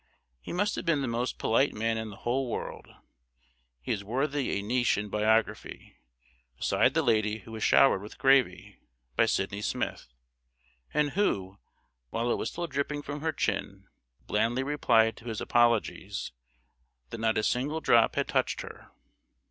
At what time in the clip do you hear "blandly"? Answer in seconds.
14.25-14.63